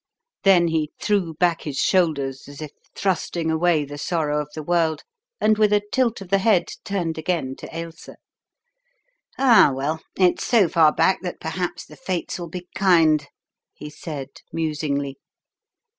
Then 0.43 0.69
he 0.69 0.91
threw 0.99 1.35
back 1.35 1.61
his 1.61 1.77
shoulders 1.77 2.47
as 2.47 2.59
if 2.59 2.71
thrusting 2.95 3.51
away 3.51 3.85
the 3.85 3.99
sorrow 3.99 4.41
of 4.41 4.49
the 4.55 4.63
world, 4.63 5.03
and 5.39 5.59
with 5.59 5.71
a 5.71 5.83
tilt 5.91 6.21
of 6.21 6.29
the 6.29 6.39
head, 6.39 6.69
turned 6.83 7.19
again 7.19 7.55
to 7.57 7.67
Ailsa. 7.71 8.15
"Ah, 9.37 9.69
well, 9.71 10.01
it's 10.17 10.43
so 10.43 10.67
far 10.67 10.91
back 10.91 11.21
that 11.21 11.39
perhaps 11.39 11.85
the 11.85 11.95
fates 11.97 12.39
will 12.39 12.49
be 12.49 12.67
kind," 12.73 13.27
he 13.75 13.91
said, 13.91 14.29
musingly. 14.51 15.19